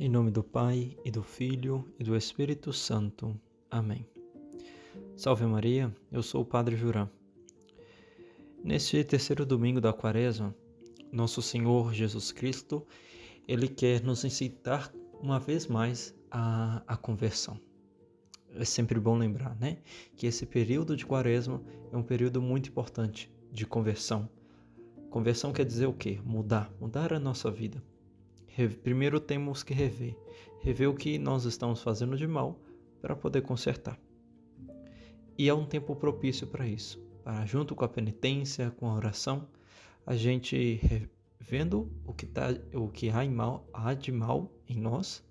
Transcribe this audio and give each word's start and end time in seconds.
Em 0.00 0.08
nome 0.08 0.30
do 0.30 0.44
Pai, 0.44 0.96
e 1.04 1.10
do 1.10 1.24
Filho, 1.24 1.84
e 1.98 2.04
do 2.04 2.14
Espírito 2.14 2.72
Santo. 2.72 3.36
Amém. 3.68 4.06
Salve 5.16 5.44
Maria, 5.44 5.92
eu 6.12 6.22
sou 6.22 6.42
o 6.42 6.44
Padre 6.44 6.76
Jurã. 6.76 7.08
Neste 8.62 9.02
terceiro 9.02 9.44
domingo 9.44 9.80
da 9.80 9.92
quaresma, 9.92 10.54
nosso 11.10 11.42
Senhor 11.42 11.92
Jesus 11.92 12.30
Cristo, 12.30 12.86
Ele 13.48 13.66
quer 13.66 14.00
nos 14.00 14.24
incitar 14.24 14.94
uma 15.20 15.40
vez 15.40 15.66
mais 15.66 16.14
à, 16.30 16.80
à 16.86 16.96
conversão. 16.96 17.60
É 18.54 18.64
sempre 18.64 19.00
bom 19.00 19.18
lembrar, 19.18 19.56
né? 19.56 19.78
Que 20.16 20.28
esse 20.28 20.46
período 20.46 20.96
de 20.96 21.04
quaresma 21.04 21.60
é 21.90 21.96
um 21.96 22.04
período 22.04 22.40
muito 22.40 22.70
importante 22.70 23.28
de 23.50 23.66
conversão. 23.66 24.30
Conversão 25.10 25.52
quer 25.52 25.64
dizer 25.64 25.86
o 25.86 25.92
quê? 25.92 26.20
Mudar, 26.24 26.72
mudar 26.80 27.12
a 27.12 27.18
nossa 27.18 27.50
vida 27.50 27.82
primeiro 28.82 29.20
temos 29.20 29.62
que 29.62 29.72
rever, 29.72 30.16
rever 30.60 30.88
o 30.88 30.94
que 30.94 31.18
nós 31.18 31.44
estamos 31.44 31.82
fazendo 31.82 32.16
de 32.16 32.26
mal 32.26 32.58
para 33.00 33.14
poder 33.14 33.42
consertar. 33.42 33.98
E 35.36 35.48
é 35.48 35.54
um 35.54 35.64
tempo 35.64 35.94
propício 35.94 36.46
para 36.46 36.66
isso, 36.66 36.98
para 37.22 37.46
junto 37.46 37.76
com 37.76 37.84
a 37.84 37.88
penitência, 37.88 38.72
com 38.72 38.88
a 38.88 38.94
oração, 38.94 39.46
a 40.04 40.16
gente 40.16 41.08
vendo 41.38 41.90
o 42.04 42.12
que 42.12 42.26
tá, 42.26 42.48
o 42.74 42.88
que 42.88 43.08
há, 43.08 43.24
mal, 43.28 43.68
há 43.72 43.94
de 43.94 44.10
mal 44.10 44.50
em 44.68 44.76
nós, 44.76 45.22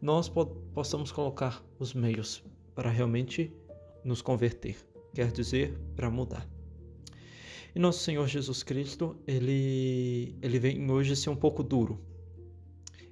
nós 0.00 0.28
po 0.28 0.46
possamos 0.74 1.12
colocar 1.12 1.64
os 1.78 1.94
meios 1.94 2.42
para 2.74 2.90
realmente 2.90 3.52
nos 4.04 4.20
converter, 4.20 4.76
quer 5.14 5.30
dizer, 5.30 5.78
para 5.94 6.10
mudar. 6.10 6.46
E 7.74 7.78
nosso 7.78 8.00
Senhor 8.00 8.26
Jesus 8.26 8.62
Cristo, 8.62 9.16
ele, 9.26 10.36
ele 10.42 10.58
vem 10.58 10.90
hoje 10.90 11.14
ser 11.14 11.30
um 11.30 11.36
pouco 11.36 11.62
duro, 11.62 12.00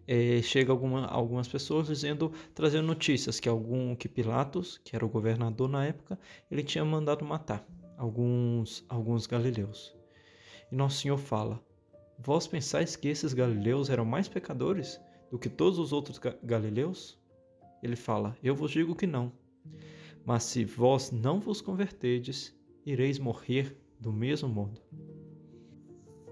é, 0.07 0.41
chega 0.43 0.71
alguma, 0.71 1.07
algumas 1.07 1.49
pessoas 1.49 1.87
dizendo, 1.87 2.33
trazendo 2.55 2.87
notícias 2.87 3.41
que 3.41 3.49
algum 3.49 3.95
que 3.95 4.09
Pilatos, 4.09 4.79
que 4.85 4.95
era 4.95 5.05
o 5.05 5.09
governador 5.09 5.69
na 5.69 5.85
época, 5.85 6.19
ele 6.51 6.63
tinha 6.63 6.85
mandado 6.85 7.25
matar 7.25 7.67
alguns 7.97 8.85
alguns 8.89 9.27
galileus. 9.27 9.95
E 10.71 10.75
nosso 10.75 11.01
Senhor 11.01 11.19
fala: 11.19 11.61
Vós 12.19 12.47
pensais 12.47 12.97
que 12.97 13.09
esses 13.09 13.33
galileus 13.33 13.91
eram 13.91 14.05
mais 14.05 14.29
pecadores 14.29 15.01
do 15.31 15.39
que 15.39 15.49
todos 15.49 15.79
os 15.79 15.93
outros 15.93 16.21
galileus? 16.43 17.19
Ele 17.83 17.97
fala: 17.97 18.37
Eu 18.43 18.55
vos 18.55 18.71
digo 18.71 18.95
que 18.95 19.07
não. 19.07 19.33
Mas 20.25 20.45
se 20.45 20.65
vós 20.65 21.11
não 21.11 21.39
vos 21.39 21.61
convertedes, 21.61 22.55
ireis 22.85 23.19
morrer 23.19 23.77
do 24.01 24.13
mesmo 24.13 24.49
modo. 24.49 24.81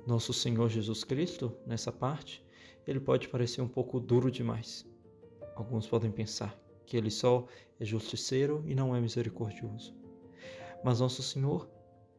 Nosso 0.07 0.33
Senhor 0.33 0.69
Jesus 0.69 1.05
Cristo, 1.05 1.55
nessa 1.67 1.93
parte, 1.93 2.43
ele 2.87 3.01
pode 3.01 3.29
parecer 3.29 3.61
um 3.61 3.69
pouco 3.69 4.01
duro 4.01 4.31
demais. 4.31 4.87
Alguns 5.55 5.87
podem 5.87 6.11
pensar 6.11 6.59
que 6.87 6.97
ele 6.97 7.11
só 7.11 7.47
é 7.79 7.85
justiceiro 7.85 8.65
e 8.67 8.75
não 8.75 8.95
é 8.95 9.01
misericordioso. 9.01 9.95
Mas 10.85 11.01
nosso 11.01 11.23
Senhor, 11.23 11.69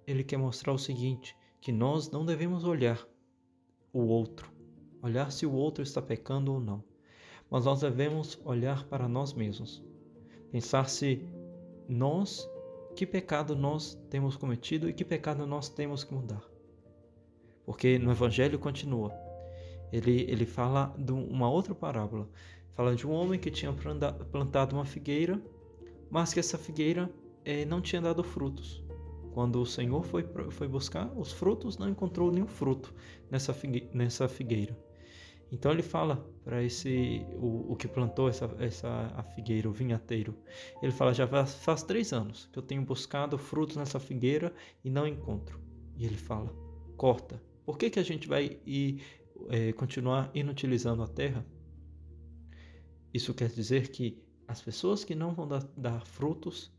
ele 0.08 0.24
quer 0.24 0.38
mostrar 0.38 0.74
o 0.74 0.80
seguinte, 0.80 1.36
que 1.60 1.72
nós 1.72 2.10
não 2.10 2.26
devemos 2.26 2.64
olhar 2.64 3.08
o 3.92 4.00
outro, 4.00 4.52
olhar 5.02 5.32
se 5.32 5.46
o 5.46 5.54
outro 5.54 5.84
está 5.84 6.02
pecando 6.02 6.54
ou 6.54 6.60
não, 6.60 6.84
mas 7.50 7.66
nós 7.66 7.82
devemos 7.82 8.40
olhar 8.44 8.86
para 8.86 9.08
nós 9.08 9.34
mesmos, 9.34 9.84
pensar 10.52 10.90
se 10.90 11.28
nós, 11.88 12.50
que 12.96 13.06
pecado 13.06 13.56
nós 13.56 13.96
temos 14.10 14.36
cometido 14.36 14.90
e 14.90 14.94
que 14.94 15.06
pecado 15.06 15.46
nós 15.46 15.70
temos 15.70 16.04
que 16.04 16.14
mudar. 16.14 16.44
Porque 17.66 17.98
no 17.98 18.12
Evangelho 18.12 18.60
continua, 18.60 19.14
ele, 19.94 20.26
ele 20.28 20.46
fala 20.46 20.92
de 20.98 21.12
uma 21.12 21.48
outra 21.48 21.76
parábola. 21.76 22.28
Fala 22.74 22.96
de 22.96 23.06
um 23.06 23.12
homem 23.12 23.40
que 23.40 23.52
tinha 23.52 23.72
plantado 24.32 24.76
uma 24.76 24.86
figueira, 24.86 25.40
mas 26.10 26.34
que 26.34 26.40
essa 26.40 26.58
figueira 26.58 27.08
eh, 27.46 27.64
não 27.66 27.80
tinha 27.80 28.02
dado 28.02 28.24
frutos. 28.24 28.84
Quando 29.34 29.62
o 29.62 29.66
Senhor 29.68 30.04
foi, 30.04 30.26
foi 30.50 30.68
buscar 30.68 31.12
os 31.16 31.32
frutos, 31.32 31.78
não 31.78 31.88
encontrou 31.88 32.32
nenhum 32.32 32.48
fruto 32.48 32.92
nessa, 33.30 33.56
nessa 33.94 34.28
figueira. 34.28 34.76
Então 35.52 35.72
ele 35.72 35.84
fala 35.84 36.28
para 36.44 36.64
esse 36.64 37.24
o, 37.36 37.74
o, 37.74 37.76
que 37.76 37.88
plantou 37.88 38.28
essa, 38.28 38.50
essa 38.60 39.14
a 39.16 39.22
figueira, 39.22 39.70
o 39.70 39.72
vinhateiro. 39.72 40.36
Ele 40.82 40.92
fala 40.92 41.14
já 41.14 41.28
faz, 41.28 41.54
faz 41.54 41.84
três 41.84 42.12
anos 42.12 42.50
que 42.52 42.58
eu 42.58 42.64
tenho 42.64 42.82
buscado 42.82 43.38
frutos 43.38 43.76
nessa 43.76 44.00
figueira 44.00 44.52
e 44.84 44.90
não 44.90 45.06
encontro. 45.06 45.60
E 45.96 46.04
ele 46.04 46.18
fala 46.18 46.52
corta. 46.98 47.40
Por 47.64 47.78
que 47.78 47.92
que 47.92 48.00
a 48.00 48.04
gente 48.04 48.28
vai 48.28 48.58
ir 48.66 49.02
é, 49.50 49.74
continuar 49.74 50.32
inutilizando 50.34 51.04
a 51.04 51.08
terra, 51.08 51.46
isso 53.14 53.34
quer 53.34 53.50
dizer 53.50 53.90
que 53.90 54.22
as 54.48 54.62
pessoas 54.62 55.04
que 55.04 55.16
não 55.16 55.34
vão 55.34 55.48
dar, 55.48 55.64
dar 55.78 56.06
frutos, 56.06 56.72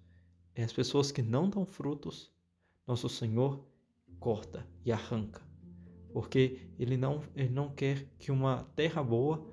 é 0.55 0.63
as 0.63 0.73
pessoas 0.73 1.11
que 1.11 1.23
não 1.23 1.49
dão 1.49 1.65
frutos, 1.65 2.33
nosso 2.87 3.09
Senhor 3.09 3.65
corta 4.19 4.67
e 4.85 4.93
arranca, 4.93 5.43
porque 6.13 6.71
Ele 6.79 6.97
não, 6.97 7.23
ele 7.35 7.51
não 7.51 7.71
quer 7.75 8.07
que 8.19 8.31
uma 8.31 8.65
terra 8.77 9.03
boa 9.03 9.47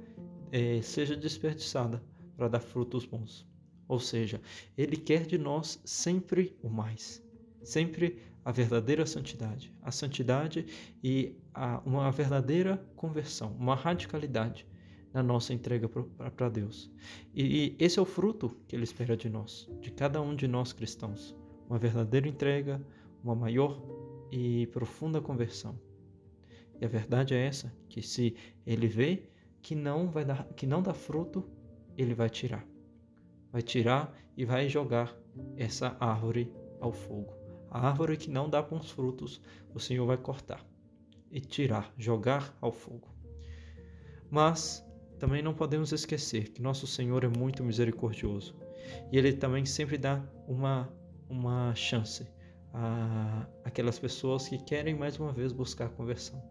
é, 0.52 0.82
seja 0.82 1.16
desperdiçada 1.16 2.04
para 2.36 2.48
dar 2.48 2.60
frutos 2.60 3.06
bons. 3.06 3.48
Ou 3.88 4.00
seja, 4.00 4.42
Ele 4.78 4.96
quer 4.96 5.26
de 5.26 5.38
nós 5.38 5.82
sempre 5.86 6.58
o 6.62 6.70
mais 6.70 7.24
sempre 7.64 8.18
a 8.44 8.52
verdadeira 8.52 9.06
santidade, 9.06 9.74
a 9.82 9.92
santidade 9.92 10.66
e 11.04 11.36
a, 11.54 11.82
uma 11.86 12.12
verdadeira 12.12 12.84
conversão, 12.96 13.56
uma 13.60 13.76
radicalidade 13.76 14.66
na 15.14 15.22
nossa 15.22 15.54
entrega 15.54 15.88
para 15.88 16.50
Deus. 16.50 16.92
E, 17.34 17.44
e 17.44 17.76
esse 17.80 18.00
é 18.00 18.02
o 18.02 18.06
fruto 18.06 18.58
que 18.68 18.76
Ele 18.76 18.84
espera 18.84 19.16
de 19.16 19.30
nós, 19.30 19.70
de 19.80 19.92
cada 19.92 20.22
um 20.22 20.36
de 20.36 20.48
nós 20.48 20.74
cristãos, 20.74 21.36
uma 21.70 21.78
verdadeira 21.78 22.28
entrega, 22.28 22.82
uma 23.24 23.36
maior 23.36 23.82
e 24.32 24.68
profunda 24.68 25.22
conversão. 25.22 25.78
E 26.80 26.86
a 26.86 26.88
verdade 26.88 27.36
é 27.36 27.46
essa, 27.46 27.72
que 27.88 28.02
se 28.02 28.36
Ele 28.66 28.88
vê 28.88 29.24
que 29.62 29.76
não 29.76 30.10
vai 30.10 30.26
dar, 30.26 30.46
que 30.56 30.66
não 30.66 30.82
dá 30.82 30.94
fruto, 30.94 31.48
Ele 31.96 32.16
vai 32.16 32.30
tirar, 32.30 32.66
vai 33.52 33.62
tirar 33.62 34.18
e 34.36 34.46
vai 34.46 34.68
jogar 34.68 35.16
essa 35.56 35.96
árvore 36.00 36.52
ao 36.80 36.92
fogo. 36.92 37.41
A 37.72 37.88
árvore 37.88 38.18
que 38.18 38.30
não 38.30 38.50
dá 38.50 38.62
bons 38.62 38.92
frutos, 38.92 39.42
o 39.74 39.80
Senhor 39.80 40.06
vai 40.06 40.18
cortar 40.18 40.62
e 41.32 41.40
tirar, 41.40 41.94
jogar 41.98 42.54
ao 42.60 42.74
fogo. 42.74 43.08
Mas 44.30 44.86
também 45.18 45.42
não 45.42 45.54
podemos 45.54 45.94
esquecer 45.94 46.50
que 46.50 46.62
nosso 46.62 46.86
Senhor 46.86 47.24
é 47.24 47.30
muito 47.30 47.64
misericordioso 47.64 48.56
e 49.10 49.18
Ele 49.18 49.32
também 49.32 49.66
sempre 49.66 49.98
dá 49.98 50.22
uma, 50.46 50.92
uma 51.30 51.74
chance 51.74 52.28
a 52.74 53.48
aquelas 53.64 53.98
pessoas 53.98 54.50
que 54.50 54.58
querem 54.58 54.94
mais 54.94 55.18
uma 55.18 55.32
vez 55.32 55.54
buscar 55.54 55.90
conversão. 55.90 56.44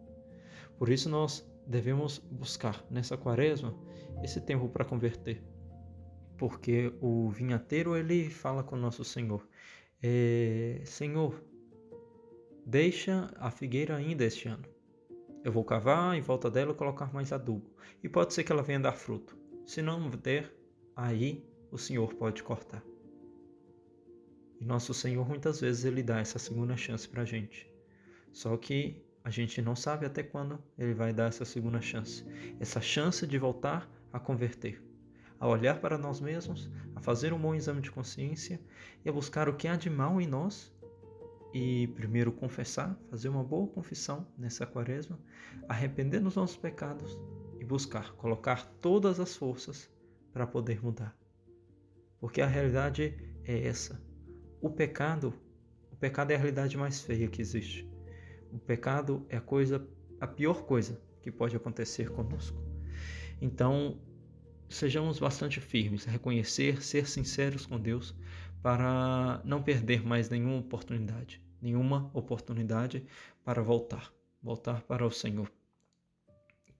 Por 0.78 0.88
isso 0.88 1.10
nós 1.10 1.47
devemos 1.66 2.19
buscar 2.30 2.82
nessa 2.91 3.16
quaresma 3.16 3.75
esse 4.22 4.41
tempo 4.41 4.70
para 4.70 4.86
converter. 4.86 5.42
Porque 6.38 6.91
o 7.03 7.28
vinhateiro 7.28 7.94
ele 7.94 8.30
fala 8.30 8.62
com 8.62 8.75
nosso 8.75 9.04
Senhor 9.04 9.47
é, 10.03 10.81
Senhor, 10.84 11.43
deixa 12.65 13.31
a 13.37 13.50
figueira 13.50 13.97
ainda 13.97 14.25
este 14.25 14.49
ano. 14.49 14.65
Eu 15.44 15.53
vou 15.53 15.65
cavar 15.65 16.16
em 16.16 16.21
volta 16.21 16.50
dela 16.50 16.72
e 16.72 16.75
colocar 16.75 17.12
mais 17.12 17.33
adubo. 17.33 17.71
E 18.03 18.09
pode 18.09 18.33
ser 18.33 18.44
que 18.44 18.53
ela 18.53 18.62
venha 18.62 18.81
dar 18.81 18.93
fruto. 18.93 19.37
Se 19.66 19.83
não 19.83 20.09
der, 20.10 20.55
aí 20.97 21.44
o 21.71 21.78
Senhor 21.78 22.15
pode 22.15 22.43
cortar. 22.43 22.83
E 24.59 24.65
nosso 24.65 24.93
Senhor 24.93 25.27
muitas 25.27 25.60
vezes 25.60 25.84
ele 25.84 26.03
dá 26.03 26.21
essa 26.21 26.39
segunda 26.39 26.77
chance 26.77 27.09
para 27.09 27.22
a 27.22 27.27
gente. 27.27 27.71
Só 28.33 28.56
que 28.56 29.03
a 29.25 29.31
gente 29.31 29.60
não 29.60 29.77
sabe 29.77 30.06
até 30.06 30.22
quando 30.22 30.62
ele 30.78 30.94
vai 30.94 31.12
dar 31.12 31.28
essa 31.28 31.44
segunda 31.44 31.81
chance. 31.81 32.25
Essa 32.59 32.81
chance 32.81 33.27
de 33.27 33.39
voltar 33.39 33.91
a 34.12 34.19
converter 34.19 34.90
a 35.41 35.48
olhar 35.48 35.81
para 35.81 35.97
nós 35.97 36.21
mesmos, 36.21 36.71
a 36.95 37.01
fazer 37.01 37.33
um 37.33 37.39
bom 37.39 37.54
exame 37.54 37.81
de 37.81 37.91
consciência 37.91 38.60
e 39.03 39.09
a 39.09 39.13
buscar 39.13 39.48
o 39.48 39.57
que 39.57 39.66
há 39.66 39.75
de 39.75 39.89
mal 39.89 40.21
em 40.21 40.27
nós 40.27 40.71
e 41.54 41.89
primeiro 41.89 42.31
confessar, 42.31 42.97
fazer 43.10 43.31
uma 43.31 43.42
boa 43.42 43.66
confissão 43.66 44.27
nessa 44.37 44.66
quaresma, 44.66 45.19
arrepender 45.66 46.21
dos 46.21 46.37
nossos 46.37 46.59
pecados 46.59 47.19
e 47.59 47.65
buscar 47.65 48.13
colocar 48.13 48.66
todas 48.81 49.19
as 49.19 49.34
forças 49.34 49.91
para 50.31 50.47
poder 50.47 50.84
mudar. 50.84 51.16
Porque 52.21 52.43
a 52.43 52.47
realidade 52.47 53.19
é 53.43 53.66
essa. 53.66 54.01
O 54.60 54.69
pecado, 54.69 55.33
o 55.91 55.97
pecado 55.97 56.33
é 56.33 56.34
a 56.34 56.39
realidade 56.39 56.77
mais 56.77 57.01
feia 57.01 57.27
que 57.28 57.41
existe. 57.41 57.91
O 58.53 58.59
pecado 58.59 59.25
é 59.31 59.39
a 59.39 59.41
coisa, 59.41 59.89
a 60.21 60.27
pior 60.27 60.65
coisa 60.65 61.01
que 61.22 61.33
pode 61.33 61.57
acontecer 61.57 62.10
conosco. 62.10 62.60
Então, 63.41 63.98
sejamos 64.71 65.19
bastante 65.19 65.61
firmes, 65.61 66.05
reconhecer, 66.05 66.83
ser 66.83 67.07
sinceros 67.07 67.67
com 67.67 67.78
Deus 67.78 68.15
para 68.63 69.41
não 69.45 69.63
perder 69.63 70.07
mais 70.07 70.31
nenhuma 70.31 70.59
oportunidade, 70.59 71.43
nenhuma 71.61 72.11
oportunidade 72.15 73.05
para 73.45 73.63
voltar, 73.63 74.13
voltar 74.43 74.83
para 74.83 75.05
o 75.07 75.11
Senhor. 75.11 75.51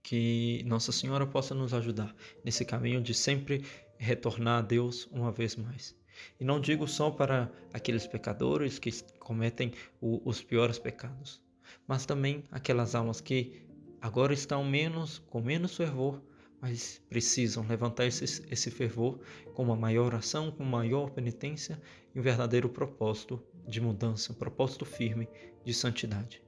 que 0.01 0.63
Nossa 0.65 0.91
Senhora 0.91 1.27
possa 1.27 1.53
nos 1.53 1.73
ajudar 1.73 2.15
nesse 2.43 2.65
caminho 2.65 3.01
de 3.01 3.13
sempre 3.13 3.63
retornar 3.97 4.59
a 4.59 4.61
Deus 4.61 5.07
uma 5.11 5.31
vez 5.31 5.55
mais. 5.55 5.95
E 6.39 6.45
não 6.45 6.59
digo 6.59 6.87
só 6.87 7.11
para 7.11 7.51
aqueles 7.73 8.07
pecadores 8.07 8.79
que 8.79 8.91
cometem 9.19 9.73
o, 9.99 10.21
os 10.27 10.41
piores 10.41 10.79
pecados, 10.79 11.41
mas 11.87 12.05
também 12.05 12.43
aquelas 12.51 12.95
almas 12.95 13.21
que 13.21 13.61
agora 14.01 14.33
estão 14.33 14.63
menos 14.63 15.19
com 15.29 15.41
menos 15.41 15.75
fervor, 15.75 16.21
mas 16.61 17.01
precisam 17.09 17.65
levantar 17.65 18.05
esse, 18.05 18.45
esse 18.51 18.69
fervor 18.69 19.19
com 19.53 19.63
uma 19.63 19.75
maior 19.75 20.05
oração, 20.05 20.51
com 20.51 20.63
maior 20.63 21.09
penitência 21.09 21.81
e 22.13 22.19
um 22.19 22.21
verdadeiro 22.21 22.69
propósito 22.69 23.41
de 23.67 23.81
mudança, 23.81 24.31
um 24.31 24.35
propósito 24.35 24.85
firme 24.85 25.27
de 25.65 25.73
santidade. 25.73 26.41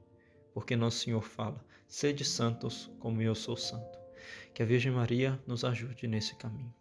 Porque 0.53 0.75
Nosso 0.75 0.99
Senhor 0.99 1.23
fala: 1.23 1.65
sede 1.87 2.23
santos 2.23 2.91
como 2.99 3.21
eu 3.21 3.33
sou 3.33 3.57
santo. 3.57 3.97
Que 4.53 4.61
a 4.61 4.65
Virgem 4.65 4.91
Maria 4.91 5.41
nos 5.47 5.63
ajude 5.63 6.07
nesse 6.07 6.35
caminho. 6.35 6.73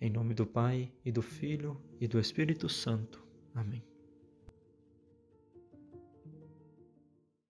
Em 0.00 0.10
nome 0.10 0.34
do 0.34 0.46
Pai, 0.46 0.90
e 1.04 1.12
do 1.12 1.22
Filho, 1.22 1.80
e 2.00 2.08
do 2.08 2.18
Espírito 2.18 2.68
Santo. 2.68 3.22
Amém. 3.54 3.93